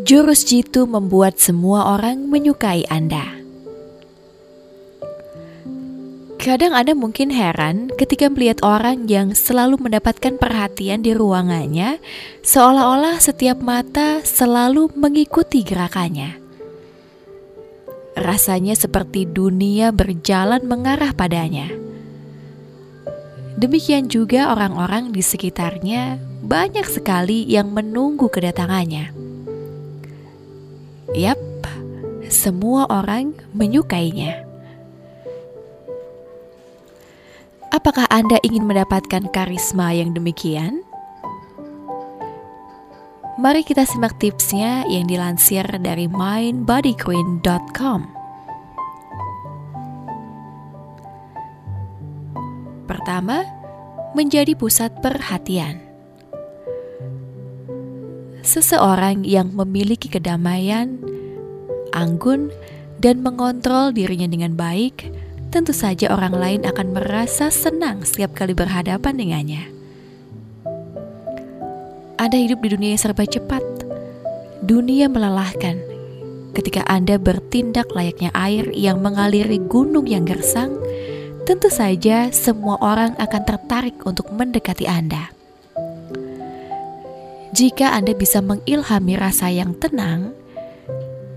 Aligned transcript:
Jurus 0.00 0.48
jitu 0.48 0.88
membuat 0.88 1.36
semua 1.36 1.96
orang 1.98 2.24
menyukai 2.30 2.88
Anda. 2.88 3.36
Kadang 6.40 6.72
Anda 6.72 6.96
mungkin 6.96 7.28
heran 7.28 7.92
ketika 8.00 8.32
melihat 8.32 8.64
orang 8.64 9.04
yang 9.12 9.36
selalu 9.36 9.76
mendapatkan 9.76 10.40
perhatian 10.40 11.04
di 11.04 11.12
ruangannya, 11.12 12.00
seolah-olah 12.40 13.20
setiap 13.20 13.60
mata 13.60 14.24
selalu 14.24 14.88
mengikuti 14.96 15.60
gerakannya. 15.60 16.40
Rasanya 18.16 18.72
seperti 18.80 19.28
dunia 19.28 19.92
berjalan 19.92 20.64
mengarah 20.64 21.12
padanya. 21.12 21.68
Demikian 23.60 24.08
juga 24.08 24.48
orang-orang 24.48 25.12
di 25.12 25.20
sekitarnya, 25.20 26.16
banyak 26.40 26.88
sekali 26.88 27.44
yang 27.44 27.68
menunggu 27.68 28.32
kedatangannya. 28.32 29.29
Yap, 31.10 31.42
semua 32.30 32.86
orang 32.86 33.34
menyukainya. 33.50 34.46
Apakah 37.74 38.06
Anda 38.06 38.38
ingin 38.46 38.62
mendapatkan 38.62 39.26
karisma 39.34 39.90
yang 39.90 40.14
demikian? 40.14 40.86
Mari 43.42 43.66
kita 43.66 43.82
simak 43.90 44.22
tipsnya 44.22 44.86
yang 44.86 45.10
dilansir 45.10 45.66
dari 45.82 46.06
mindbodyqueen.com. 46.06 48.00
Pertama, 52.86 53.42
menjadi 54.14 54.54
pusat 54.54 54.94
perhatian 55.02 55.89
seseorang 58.42 59.24
yang 59.24 59.52
memiliki 59.52 60.08
kedamaian, 60.08 61.00
anggun, 61.92 62.52
dan 63.00 63.24
mengontrol 63.24 63.90
dirinya 63.96 64.28
dengan 64.28 64.54
baik, 64.54 65.08
tentu 65.50 65.72
saja 65.72 66.12
orang 66.12 66.36
lain 66.36 66.60
akan 66.68 66.94
merasa 66.94 67.48
senang 67.48 68.04
setiap 68.04 68.36
kali 68.36 68.52
berhadapan 68.52 69.16
dengannya. 69.16 69.64
Anda 72.20 72.36
hidup 72.36 72.60
di 72.60 72.68
dunia 72.76 72.92
yang 72.92 73.00
serba 73.00 73.24
cepat. 73.24 73.64
Dunia 74.60 75.08
melelahkan. 75.08 75.80
Ketika 76.52 76.84
Anda 76.84 77.16
bertindak 77.16 77.88
layaknya 77.96 78.28
air 78.36 78.68
yang 78.76 79.00
mengaliri 79.00 79.56
gunung 79.56 80.04
yang 80.04 80.28
gersang, 80.28 80.76
tentu 81.48 81.72
saja 81.72 82.28
semua 82.28 82.76
orang 82.84 83.16
akan 83.16 83.42
tertarik 83.48 83.96
untuk 84.04 84.28
mendekati 84.28 84.84
Anda. 84.84 85.39
Jika 87.50 87.90
Anda 87.98 88.14
bisa 88.14 88.38
mengilhami 88.38 89.18
rasa 89.18 89.50
yang 89.50 89.74
tenang, 89.74 90.30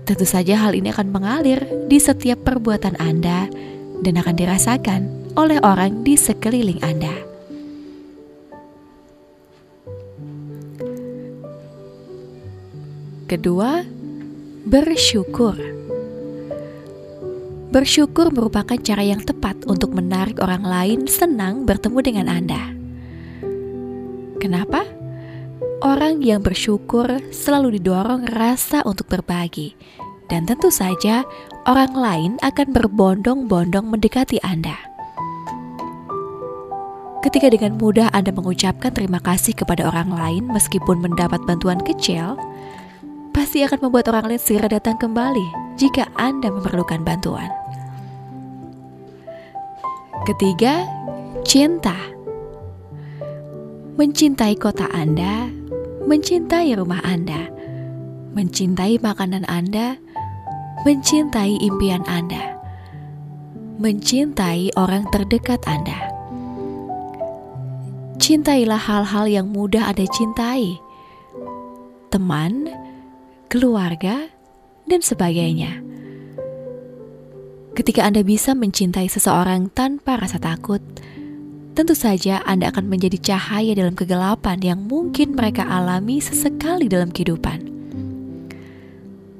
tentu 0.06 0.22
saja 0.22 0.54
hal 0.62 0.78
ini 0.78 0.94
akan 0.94 1.10
mengalir 1.10 1.66
di 1.90 1.98
setiap 1.98 2.46
perbuatan 2.46 2.94
Anda 3.02 3.50
dan 3.98 4.14
akan 4.22 4.34
dirasakan 4.38 5.00
oleh 5.34 5.58
orang 5.66 6.06
di 6.06 6.14
sekeliling 6.14 6.78
Anda. 6.86 7.10
Kedua, 13.26 13.82
bersyukur. 14.70 15.58
Bersyukur 17.74 18.30
merupakan 18.30 18.78
cara 18.78 19.02
yang 19.02 19.18
tepat 19.18 19.66
untuk 19.66 19.90
menarik 19.90 20.38
orang 20.38 20.62
lain 20.62 21.10
senang 21.10 21.66
bertemu 21.66 21.98
dengan 22.06 22.26
Anda. 22.30 22.62
Kenapa? 24.38 25.03
Orang 25.84 26.24
yang 26.24 26.40
bersyukur 26.40 27.04
selalu 27.28 27.76
didorong 27.76 28.24
rasa 28.32 28.80
untuk 28.88 29.04
berbagi, 29.04 29.76
dan 30.32 30.48
tentu 30.48 30.72
saja 30.72 31.28
orang 31.68 31.92
lain 31.92 32.32
akan 32.40 32.72
berbondong-bondong 32.72 33.92
mendekati 33.92 34.40
Anda. 34.40 34.80
Ketika 37.20 37.52
dengan 37.52 37.76
mudah 37.76 38.08
Anda 38.16 38.32
mengucapkan 38.32 38.96
terima 38.96 39.20
kasih 39.20 39.52
kepada 39.52 39.84
orang 39.84 40.08
lain 40.08 40.48
meskipun 40.48 41.04
mendapat 41.04 41.44
bantuan 41.44 41.76
kecil, 41.84 42.40
pasti 43.36 43.60
akan 43.60 43.84
membuat 43.84 44.08
orang 44.08 44.32
lain 44.32 44.40
segera 44.40 44.72
datang 44.72 44.96
kembali 44.96 45.76
jika 45.76 46.08
Anda 46.16 46.48
memerlukan 46.48 47.04
bantuan. 47.04 47.52
Ketiga, 50.24 50.88
cinta. 51.44 51.92
Mencintai 54.00 54.56
kota 54.56 54.88
Anda 54.88 55.64
mencintai 56.04 56.76
rumah 56.76 57.00
Anda, 57.00 57.48
mencintai 58.36 59.00
makanan 59.00 59.48
Anda, 59.48 59.96
mencintai 60.84 61.56
impian 61.64 62.04
Anda, 62.04 62.60
mencintai 63.80 64.76
orang 64.76 65.08
terdekat 65.08 65.64
Anda. 65.64 66.12
Cintailah 68.20 68.78
hal-hal 68.78 69.26
yang 69.32 69.48
mudah 69.48 69.88
Anda 69.88 70.04
cintai, 70.04 70.76
teman, 72.12 72.68
keluarga, 73.48 74.28
dan 74.84 75.00
sebagainya. 75.00 75.80
Ketika 77.72 78.04
Anda 78.04 78.20
bisa 78.22 78.52
mencintai 78.52 79.08
seseorang 79.08 79.72
tanpa 79.72 80.20
rasa 80.20 80.36
takut, 80.36 80.84
tentu 81.74 81.92
saja 81.98 82.38
Anda 82.46 82.70
akan 82.70 82.86
menjadi 82.86 83.18
cahaya 83.18 83.74
dalam 83.74 83.98
kegelapan 83.98 84.62
yang 84.62 84.86
mungkin 84.86 85.34
mereka 85.34 85.66
alami 85.66 86.22
sesekali 86.22 86.86
dalam 86.86 87.10
kehidupan. 87.10 87.66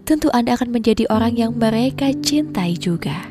Tentu 0.05 0.29
Anda 0.35 0.59
akan 0.59 0.75
menjadi 0.75 1.09
orang 1.09 1.39
yang 1.39 1.57
mereka 1.57 2.11
cintai 2.13 2.77
juga. 2.77 3.31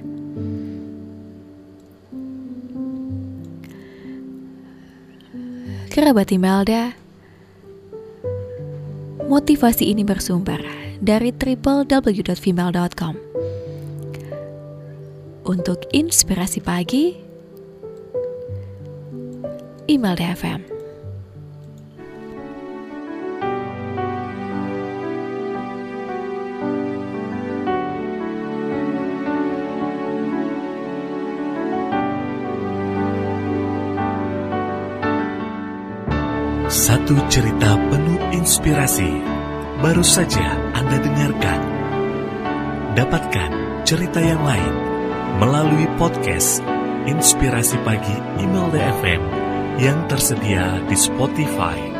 Kerabat 5.93 6.33
Imelda, 6.33 6.97
motivasi 9.29 9.93
ini 9.93 10.01
bersumber 10.01 10.57
dari 10.97 11.29
www.female.com. 11.29 13.13
Untuk 15.43 15.85
inspirasi 15.93 16.63
pagi, 16.65 17.22
email 19.89 20.15
DFM. 20.15 20.61
Satu 36.73 37.13
cerita 37.29 37.77
penuh 37.91 38.17
inspirasi 38.33 39.11
baru 39.77 40.01
saja 40.01 40.57
Anda 40.73 40.97
dengarkan. 40.97 41.61
Dapatkan 42.97 43.51
cerita 43.85 44.17
yang 44.23 44.41
lain 44.41 44.73
melalui 45.37 45.85
podcast 46.01 46.63
Inspirasi 47.03 47.77
Pagi 47.83 48.15
Email 48.41 48.71
DFM 48.73 49.42
yang 49.81 50.05
tersedia 50.05 50.81
di 50.85 50.97
Spotify. 50.97 51.92